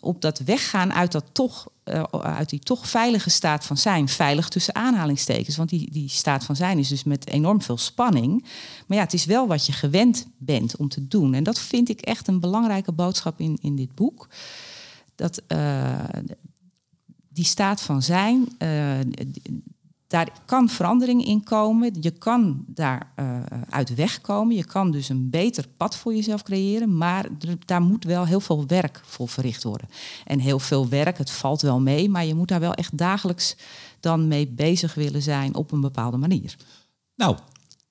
[0.00, 4.08] op dat weggaan uit, dat toch, uh, uit die toch veilige staat van zijn.
[4.08, 8.42] Veilig tussen aanhalingstekens, want die, die staat van zijn is dus met enorm veel spanning.
[8.86, 11.34] Maar ja, het is wel wat je gewend bent om te doen.
[11.34, 14.28] En dat vind ik echt een belangrijke boodschap in, in dit boek.
[15.14, 16.04] Dat uh,
[17.28, 18.98] die staat van zijn, uh,
[20.16, 21.96] daar kan verandering in komen.
[22.00, 24.56] Je kan daar uh, uit wegkomen.
[24.56, 26.96] Je kan dus een beter pad voor jezelf creëren.
[26.96, 27.26] Maar
[27.64, 29.88] daar moet wel heel veel werk voor verricht worden.
[30.24, 32.08] En heel veel werk, het valt wel mee.
[32.08, 33.56] Maar je moet daar wel echt dagelijks
[34.00, 36.56] dan mee bezig willen zijn op een bepaalde manier.
[37.14, 37.36] Nou,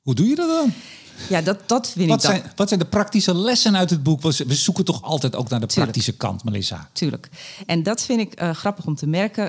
[0.06, 0.74] hoe doe je dat dan?
[1.30, 2.30] Ja, dat, dat vind wat ik.
[2.30, 4.22] Zijn, wat zijn de praktische lessen uit het boek?
[4.22, 6.90] We zoeken toch altijd ook naar de praktische kant, Melissa.
[6.92, 7.30] Tuurlijk.
[7.66, 9.44] En dat vind ik uh, grappig om te merken.
[9.44, 9.48] Uh,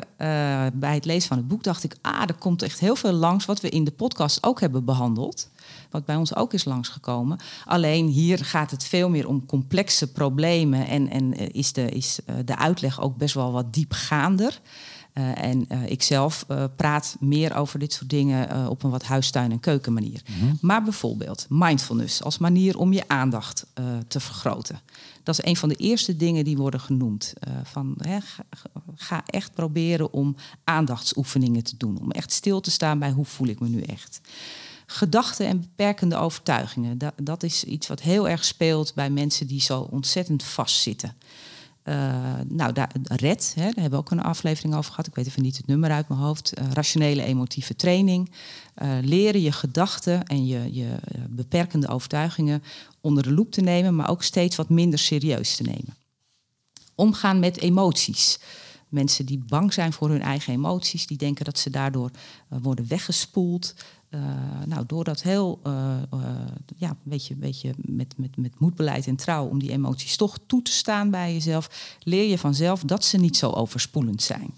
[0.73, 3.45] bij het lezen van het boek dacht ik, ah, er komt echt heel veel langs
[3.45, 5.49] wat we in de podcast ook hebben behandeld.
[5.91, 7.39] Wat bij ons ook is langsgekomen.
[7.65, 12.19] Alleen hier gaat het veel meer om complexe problemen en, en eh, is, de, is
[12.45, 14.61] de uitleg ook best wel wat diepgaander.
[15.19, 19.03] Uh, en uh, ik zelf uh, praat meer over dit soort dingen op een wat
[19.03, 20.21] huistuin- en keukenmanier.
[20.27, 20.59] Mm -hmm.
[20.61, 23.67] Maar bijvoorbeeld mindfulness als manier om je aandacht
[24.09, 24.81] te vergroten.
[25.23, 27.33] Dat is een van de eerste dingen die worden genoemd.
[27.63, 28.45] van, hè, ga,
[28.95, 32.01] ga, echt proberen om aandachtsoefeningen te doen.
[32.01, 34.21] Om echt stil te staan bij hoe voel ik me nu echt.
[34.87, 36.99] Gedachten en beperkende overtuigingen.
[36.99, 41.15] Dat, dat is iets wat heel erg speelt bij mensen die zo ontzettend vastzitten.
[41.89, 41.95] Uh,
[42.49, 45.07] nou, daar, RED, hè, daar hebben we ook een aflevering over gehad.
[45.07, 46.59] Ik weet even niet het nummer uit mijn hoofd.
[46.59, 48.31] Uh, rationele emotieve training.
[48.83, 50.89] Uh, leren je gedachten en je, je
[51.29, 52.63] beperkende overtuigingen
[53.01, 55.97] onder de loep te nemen, maar ook steeds wat minder serieus te nemen.
[56.95, 58.39] Omgaan met emoties.
[58.89, 62.11] Mensen die bang zijn voor hun eigen emoties, die denken dat ze daardoor
[62.49, 63.75] worden weggespoeld.
[64.11, 64.21] Uh,
[64.67, 65.73] nou, door dat heel, uh,
[66.15, 66.21] uh,
[66.77, 70.63] ja, een beetje, beetje met, met, met moedbeleid en trouw om die emoties toch toe
[70.63, 74.55] te staan bij jezelf, leer je vanzelf dat ze niet zo overspoelend zijn.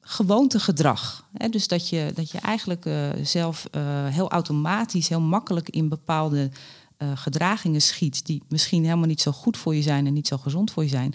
[0.00, 1.28] gewoontegedrag.
[1.32, 2.88] Hè, dus dat je, dat je eigenlijk
[3.22, 3.66] zelf
[4.08, 6.50] heel automatisch, heel makkelijk in bepaalde
[7.14, 10.70] gedragingen schiet, die misschien helemaal niet zo goed voor je zijn en niet zo gezond
[10.70, 11.14] voor je zijn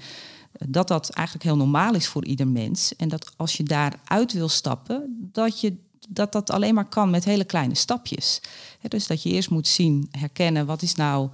[0.60, 2.95] dat dat eigenlijk heel normaal is voor ieder mens.
[2.95, 5.75] En dat als je daaruit wil stappen, dat je
[6.09, 8.41] dat dat alleen maar kan met hele kleine stapjes.
[8.81, 11.29] dus dat je eerst moet zien, herkennen, wat is nou,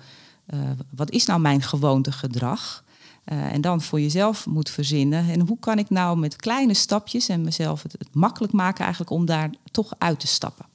[0.53, 0.59] uh,
[0.95, 2.83] wat is nou mijn gewoonte gedrag?
[3.25, 5.29] Uh, en dan voor jezelf moet verzinnen.
[5.29, 9.11] En hoe kan ik nou met kleine stapjes en mezelf het, het makkelijk maken eigenlijk
[9.11, 10.65] om daar toch uit te stappen.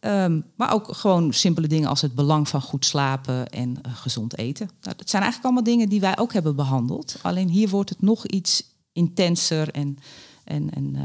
[0.00, 4.38] Um, maar ook gewoon simpele dingen als het belang van goed slapen en uh, gezond
[4.38, 4.70] eten.
[4.80, 7.16] Nou, dat zijn eigenlijk allemaal dingen die wij ook hebben behandeld.
[7.22, 9.98] Alleen hier wordt het nog iets intenser en
[10.46, 11.02] en, en uh,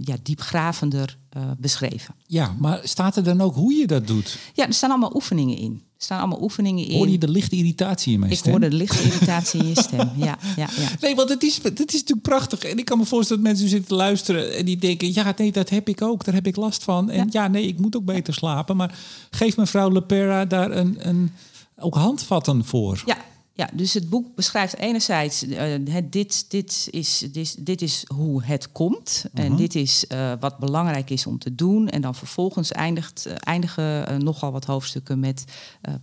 [0.00, 2.14] ja, diepgravender uh, beschreven.
[2.26, 4.38] Ja, maar staat er dan ook hoe je dat doet?
[4.52, 5.72] Ja, er staan allemaal oefeningen in.
[5.72, 6.96] Er staan allemaal oefeningen in.
[6.96, 8.54] Hoor je de lichte irritatie in mijn ik stem?
[8.54, 10.88] Ik hoor de lichte irritatie in je stem, ja, ja, ja.
[11.00, 12.62] Nee, want het is, het is natuurlijk prachtig.
[12.62, 14.56] En ik kan me voorstellen dat mensen zitten te luisteren...
[14.56, 16.24] en die denken, ja, nee, dat heb ik ook.
[16.24, 17.10] Daar heb ik last van.
[17.10, 18.76] En ja, ja nee, ik moet ook beter slapen.
[18.76, 18.98] Maar
[19.30, 21.32] geef mevrouw Lepera daar een, een,
[21.76, 23.02] ook handvatten voor.
[23.06, 23.16] Ja,
[23.56, 28.72] Ja, dus het boek beschrijft enerzijds, uh, dit, dit, is, dit, dit is hoe het
[28.72, 29.24] komt.
[29.34, 29.56] En Mhm.
[29.56, 31.88] dit is uh, wat belangrijk is om te doen.
[31.88, 35.44] En dan vervolgens eindigt, uh, eindigen nogal wat hoofdstukken met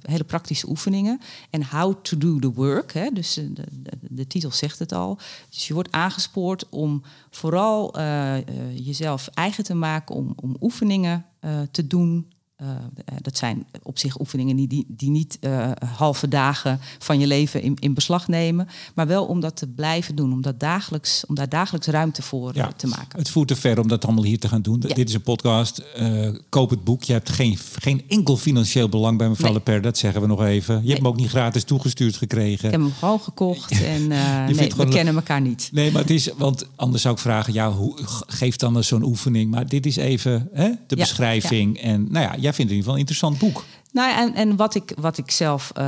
[0.01, 1.19] hele praktische oefeningen.
[1.49, 2.93] En how to do the work.
[2.93, 3.09] Hè?
[3.13, 5.17] Dus de, de, de, titel zegt het al.
[5.49, 7.99] Dus je wordt aangespoord om vooral
[8.73, 11.25] jezelf eigen te maken om, om oefeningen
[11.71, 12.27] te doen
[12.62, 12.67] uh,
[13.21, 17.62] dat zijn op zich oefeningen die, die, die niet uh, halve dagen van je leven
[17.62, 18.67] in, in, beslag nemen.
[18.95, 20.34] Maar wel om dat te blijven doen.
[20.34, 23.19] Om, dat dagelijks, om daar dagelijks ruimte voor ja, te maken.
[23.19, 24.84] Het voert te ver om dat allemaal hier te gaan doen.
[24.88, 24.93] Ja.
[24.93, 25.84] Dit is een podcast.
[26.50, 27.04] Koop het boek.
[27.04, 29.58] Je hebt geen, geen enkel financieel belang bij mevrouw nee.
[29.58, 29.82] Leper.
[29.82, 30.76] Dat zeggen we nog even.
[30.76, 30.89] Je nee.
[30.89, 32.65] hebt hem ook niet gratis toegestuurd gekregen.
[32.65, 33.69] Ik heb hem gewoon gekocht.
[33.82, 35.69] En nee, we kennen elkaar niet.
[35.71, 36.30] Nee, maar het is...
[36.38, 37.54] Want anders zou ik vragen...
[37.54, 37.97] Ja, hoe,
[38.28, 39.52] geef dan eens zo'n oefening.
[39.52, 41.78] Maar dit is even hè, de ja, beschrijving.
[41.78, 43.65] En nou ja, vindt in ieder geval een interessant boek.
[43.91, 45.83] Nou, en, en wat, ik, wat ik zelf uh,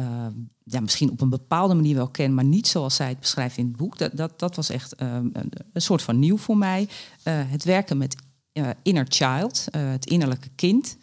[0.00, 0.26] uh,
[0.64, 3.66] ja, misschien op een bepaalde manier wel ken, maar niet zoals zij het beschrijft in
[3.66, 6.88] het boek, dat, dat, dat was echt uh, een, een, soort van nieuw voor mij.
[7.24, 8.16] het werken met
[8.82, 10.96] inner child, het innerlijke kind.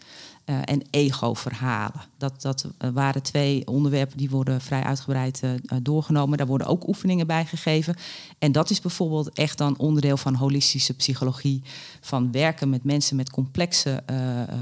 [0.63, 2.01] En ego-verhalen.
[2.17, 5.41] Dat, dat waren twee onderwerpen die worden vrij uitgebreid
[5.81, 6.37] doorgenomen.
[6.37, 7.95] Daar worden ook oefeningen bij gegeven.
[8.39, 11.63] En dat is bijvoorbeeld echt dan onderdeel van holistische psychologie.
[12.01, 14.03] Van werken met mensen met complexe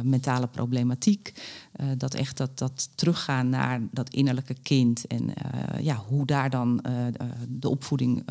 [0.04, 1.34] mentale problematiek.
[1.98, 5.08] dat echt dat, dat teruggaan naar dat innerlijke kind.
[5.08, 5.34] En
[5.82, 6.84] ja, hoe daar dan
[7.50, 8.24] de opvoeding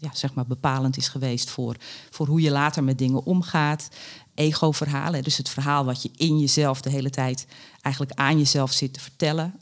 [0.00, 1.76] ja, zeg maar bepalend is geweest voor,
[2.10, 3.88] voor hoe je later met dingen omgaat
[4.34, 5.22] ego-verhalen.
[5.22, 7.46] Dus het verhaal wat je in jezelf de hele tijd
[7.80, 9.54] eigenlijk aan jezelf zit te vertellen.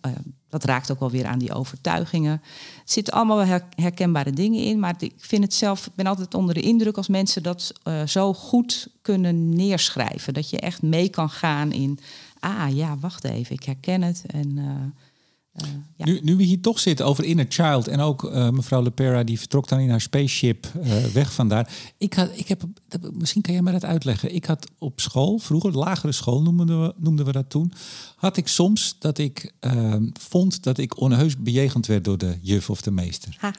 [0.58, 2.32] Dat raakt ook wel weer aan die overtuigingen.
[2.32, 2.40] Er
[2.84, 4.78] zitten allemaal herkenbare dingen in.
[4.78, 8.06] Maar ik vind het zelf, ik ben altijd onder de indruk als mensen dat uh,
[8.06, 10.34] zo goed kunnen neerschrijven.
[10.34, 11.98] Dat je echt mee kan gaan in.
[12.40, 14.24] Ah ja, wacht even, ik herken het.
[14.26, 14.56] En.
[14.56, 15.05] Uh,
[15.64, 16.04] uh, ja.
[16.04, 19.38] nu, nu we hier toch zitten over inner child en ook uh, mevrouw Lepera die
[19.38, 21.70] vertrok dan in haar spaceship uh, weg vandaar.
[21.98, 22.62] Ik had, ik heb,
[23.12, 24.34] misschien kan jij mij dat uitleggen.
[24.34, 27.72] Ik had op school, vroeger lagere school noemden we, noemden we dat toen,
[28.16, 32.70] had ik soms dat ik ehm, vond dat ik onheus bejegend werd door de juf
[32.70, 33.36] of de meester.
[33.40, 33.54] Ha.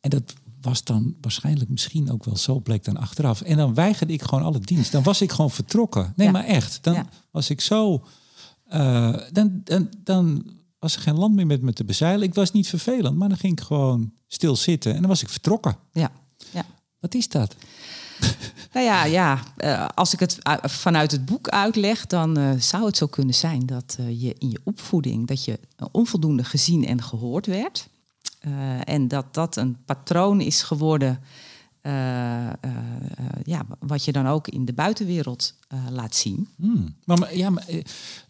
[0.00, 3.40] En dat was dan waarschijnlijk misschien ook wel zo, bleek dan achteraf.
[3.40, 4.92] En dan weigerde ik gewoon alle dienst.
[4.92, 6.12] Dan was ik gewoon vertrokken.
[6.16, 6.32] Nee, Ja.
[6.32, 6.78] maar echt.
[6.82, 7.08] Dan Ja.
[7.30, 8.04] was ik zo.
[8.68, 10.44] eh, dan, dan, dan
[10.82, 12.26] was er geen land meer met me te bezeilen.
[12.28, 15.28] Ik was niet vervelend, maar dan ging ik gewoon stil zitten en dan was ik
[15.28, 15.76] vertrokken.
[15.92, 16.10] Ja.
[16.50, 16.64] ja.
[17.00, 17.54] Wat is dat?
[18.72, 22.84] Nou ja, ja eh, als ik het u- vanuit het boek uitleg, dan eh, zou
[22.86, 25.58] het zo kunnen zijn dat eh, je in je opvoeding dat je
[25.90, 27.88] onvoldoende gezien en gehoord werd.
[28.40, 31.20] Eh, en dat dat een patroon is geworden.
[31.82, 32.52] Eh, eh,
[33.44, 36.48] ja, wat je dan ook in de buitenwereld eh, laat zien.
[36.56, 36.94] Hmm.
[37.04, 37.64] Maar, ja, maar,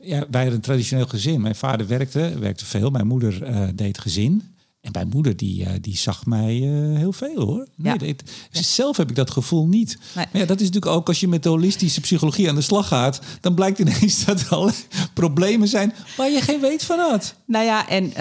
[0.00, 1.40] ja, wij hadden een traditioneel gezin.
[1.40, 2.90] Mijn vader werkte, werkte veel.
[2.90, 3.42] Mijn moeder
[3.76, 4.42] deed gezin.
[4.80, 6.54] En mijn moeder die, die zag mij
[6.96, 7.66] heel veel hoor.
[7.76, 7.98] Nee, Ja.
[7.98, 9.98] dit- Zelf heb ik dat gevoel niet.
[10.14, 10.26] Nee.
[10.32, 12.88] Maar ja, dat is natuurlijk ook als je met de holistische psychologie aan de slag
[12.88, 13.20] gaat.
[13.40, 14.76] Dan blijkt ineens dat er allerlei
[15.14, 17.34] problemen zijn waar je geen weet van had.
[17.46, 18.12] Nou ja, en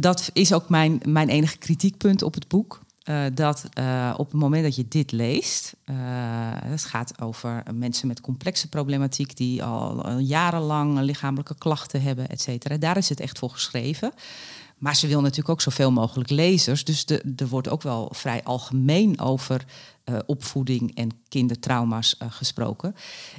[0.00, 2.84] dat is ook mijn, mijn enige kritiekpunt op het boek.
[3.06, 5.94] Eh, dat eh, op het moment dat je dit leest, eh,
[6.64, 12.76] het gaat over mensen met complexe problematiek die al, jarenlang lichamelijke klachten hebben, et cetera.
[12.76, 14.12] Daar is het echt voor geschreven.
[14.78, 16.84] Maar ze wil natuurlijk ook zoveel mogelijk lezers.
[16.84, 19.64] Dus de, er wordt ook wel vrij algemeen over
[20.04, 22.94] eh, opvoeding en kindertrauma's eh, gesproken.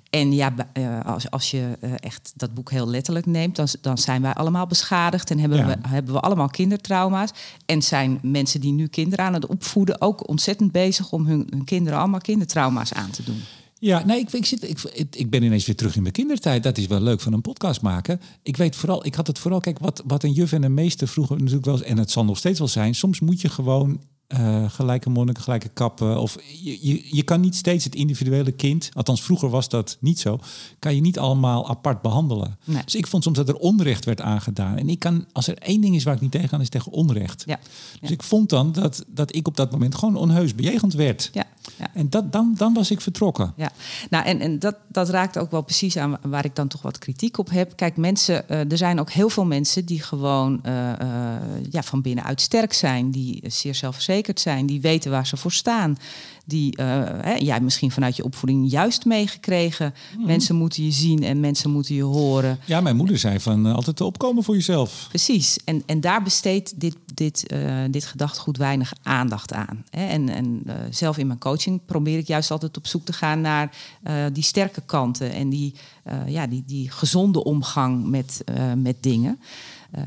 [0.10, 4.22] En ja, eh, als, als je echt dat boek heel letterlijk neemt, dan, dan zijn
[4.22, 5.66] wij allemaal beschadigd en hebben, Ja.
[5.66, 7.32] we, hebben we allemaal kindertrauma's.
[7.66, 11.64] En zijn mensen die nu kinderen aan het opvoeden ook ontzettend bezig om hun, hun
[11.64, 13.42] kinderen allemaal kindertrauma's aan te doen.
[13.80, 16.64] Ja, nee, ik, ik, zit, ik, ik ben ineens weer terug in mijn kindertijd.
[16.64, 18.22] Dat is wel leuk van een podcast maken.
[18.44, 21.08] Ik weet vooral, ik had het vooral, kijk, wat, wat een juf en een meester
[21.08, 24.70] vroeger natuurlijk wel, en het zal nog steeds wel zijn, soms moet je gewoon eh,
[24.70, 26.20] gelijke monniken, gelijke kappen.
[26.20, 30.20] Of je, je, je kan niet steeds het individuele kind, althans vroeger was dat niet
[30.20, 30.40] zo,
[30.80, 32.58] kan je niet allemaal apart behandelen.
[32.64, 32.82] Nee.
[32.84, 34.78] Dus ik vond soms dat er onrecht werd aangedaan.
[34.78, 36.92] En ik kan, als er één ding is waar ik niet tegen kan, is tegen
[36.92, 37.44] onrecht.
[37.46, 37.60] Ja,
[38.00, 38.16] Dus ja.
[38.16, 41.30] ik vond dan dat, dat ik op dat moment gewoon onheus bejegend werd.
[41.34, 41.46] ja,
[41.78, 41.88] ja.
[41.94, 43.54] En dat, dan, dan was ik vertrokken.
[43.56, 43.72] Ja,
[44.10, 46.98] nou en, en dat, dat raakt ook wel precies aan waar ik dan toch wat
[46.98, 47.76] kritiek op heb.
[47.76, 52.02] Kijk, mensen, eh, er zijn ook heel veel mensen die gewoon eh, eh, ja, van
[52.02, 55.98] binnenuit sterk zijn, die zeer zelfverzekerd zijn, die weten waar ze voor staan.
[56.48, 56.86] Die eh,
[57.22, 59.94] hè, jij misschien vanuit je opvoeding juist meegekregen.
[60.18, 62.60] Mensen moeten je zien en mensen moeten je horen.
[62.66, 65.06] Ja, mijn moeder zei van eh, altijd opkomen voor jezelf.
[65.10, 65.60] Precies.
[65.64, 69.84] En, en daar besteedt dit, dit, eh, dit gedachtegoed weinig aandacht aan.
[69.90, 70.06] Hè?
[70.08, 73.76] En, en zelf in mijn coaching probeer ik juist altijd op zoek te gaan naar
[74.34, 75.74] die sterke kanten en die,
[76.28, 78.44] ja, die, die gezonde omgang met,
[78.76, 79.40] met dingen.
[79.98, 80.04] Uh,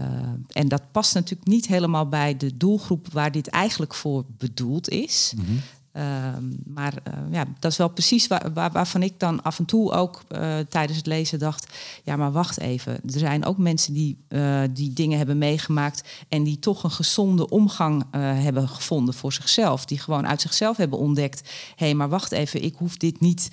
[0.53, 5.33] en dat past natuurlijk niet helemaal bij de doelgroep waar dit eigenlijk voor bedoeld is.
[5.37, 5.53] Mhm.
[5.93, 9.65] Ehm, maar uh, ja, dat is wel precies waar, waar, waarvan ik dan af en
[9.65, 11.67] toe ook uh, tijdens het lezen dacht:
[12.05, 12.93] ja, maar wacht even.
[12.93, 17.49] Er zijn ook mensen die, uh, die dingen hebben meegemaakt en die toch een gezonde
[17.49, 19.85] omgang hebben gevonden voor zichzelf.
[19.85, 23.49] Die gewoon uit zichzelf hebben ontdekt: hé, hey, maar wacht even, ik hoef dit niet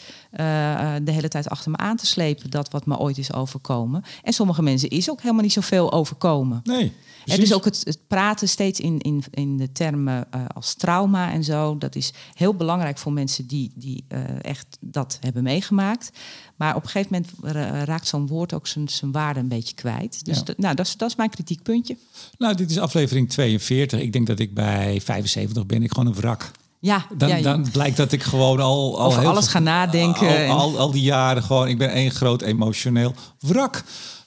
[1.03, 4.03] de hele tijd achter me aan te slepen, dat wat me ooit is overkomen.
[4.23, 6.59] En sommige mensen is ook helemaal niet zoveel overkomen.
[6.63, 6.93] Nee.
[7.25, 11.43] En dus ook het, het, praten steeds in, in, in de termen als trauma en
[11.43, 11.77] zo.
[11.77, 16.09] Dat is heel belangrijk voor mensen die, die uh, echt dat hebben meegemaakt.
[16.55, 20.25] Maar op een gegeven moment raakt zo'n woord ook zijn, zijn waarde een beetje kwijt.
[20.25, 20.53] Dus Ja.
[20.57, 21.97] nou, dat, is, dat is mijn kritiekpuntje.
[22.37, 23.99] Nou, dit is aflevering 42.
[23.99, 26.51] Ik denk dat ik bij 75 ben ik gewoon een wrak.
[26.79, 29.63] Ja, Dan, ja, dan blijkt dat ik gewoon al, al over heel alles veel- gaan
[29.63, 30.49] nadenken.
[30.49, 33.83] Al, al, al die jaren gewoon, ik ben één groot emotioneel wrak.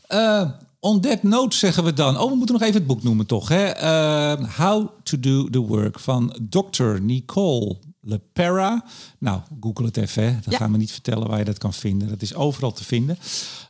[0.06, 2.18] Eh, on that note zeggen we dan.
[2.18, 3.48] Oh, we moeten nog even het boek noemen, toch?
[3.48, 3.64] Hè?
[3.64, 7.00] Eh, How to do the work van Dr.
[7.00, 8.84] Nicole LePera.
[9.18, 10.22] Nou, google het even.
[10.24, 10.30] Hè.
[10.30, 10.56] Dan Ja.
[10.56, 12.08] gaan we niet vertellen waar je dat kan vinden.
[12.08, 13.18] Dat is overal te vinden.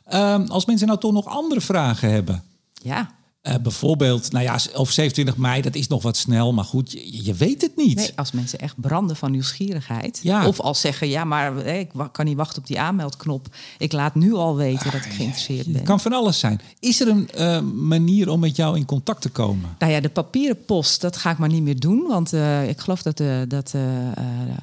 [0.03, 2.43] Eh, als mensen nou toch nog andere vragen hebben.
[2.73, 3.19] ja.
[3.41, 6.53] Eh, bijvoorbeeld, nou ja, over 27 mei, dat is nog wat snel.
[6.53, 7.95] Maar goed, je, je weet het niet.
[7.95, 10.19] Nee, als mensen echt branden van nieuwsgierigheid.
[10.23, 10.47] Ja.
[10.47, 13.47] Of als zeggen, ja, maar hè, ik kan niet wachten op die aanmeldknop.
[13.77, 15.75] Ik laat nu al weten dat ik geïnteresseerd ben.
[15.75, 16.61] Het kan van alles zijn.
[16.79, 19.75] Is er een eh, manier om met jou in contact te komen?
[19.79, 22.05] Nou ja, de papieren post, dat ga ik maar niet meer doen.
[22.07, 24.13] Want eh, ik geloof dat, de dat eh, eh,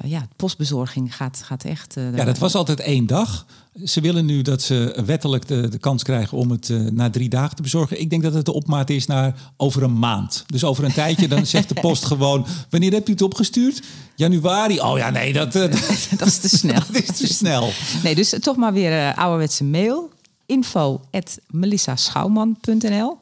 [0.05, 1.97] ja, postbezorging gaat, gaat echt...
[1.97, 3.45] eh, Ja, dat was altijd één dag.
[3.83, 7.29] Ze willen nu dat ze wettelijk de, de kans krijgen om het eh, na drie
[7.29, 8.01] dagen te bezorgen.
[8.01, 10.43] Ik denk dat het de opmaat is naar over een maand.
[10.47, 12.45] Dus over een tijdje, dan zegt de post gewoon...
[12.69, 13.81] Wanneer hebt u het opgestuurd?
[14.15, 14.79] Januari?
[14.79, 15.61] Oh ja, nee, dat, eh,
[16.17, 16.81] dat is te snel.
[16.91, 17.69] dat is te snel.
[18.03, 20.09] Nee, dus toch maar weer eh ouderwetse mail.
[20.45, 21.01] Info
[21.47, 23.17] melissaschouwman.nl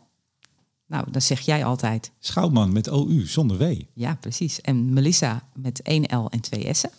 [0.88, 2.12] Nou, dan zeg jij altijd.
[2.20, 3.82] Schouwman met OU, zonder W.
[3.94, 4.62] Ja, precies.
[4.62, 6.90] En Melissa met 1 L en 2 S'en.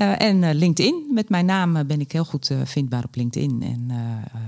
[0.00, 1.06] Eh, en eh, LinkedIn.
[1.10, 3.62] Met mijn naam eh, ben ik heel goed vindbaar op LinkedIn.
[3.62, 3.86] En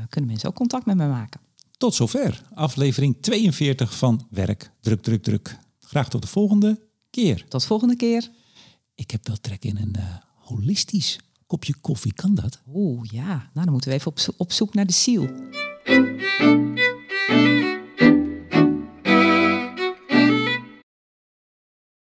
[0.09, 1.41] kunnen mensen ook contact met me maken.
[1.77, 2.43] Tot zover.
[2.55, 5.59] Aflevering 42 van Werk, Druk, Druk, Druk.
[5.81, 7.45] Graag tot de volgende keer.
[7.49, 8.29] Tot volgende keer.
[8.95, 9.97] Ik heb wel trek in een
[10.37, 12.13] holistisch kopje koffie.
[12.15, 12.61] Kan dat?
[12.75, 13.27] Oeh, ja.
[13.27, 15.29] Nou, dan moeten we even op, zo- op zoek naar de ziel.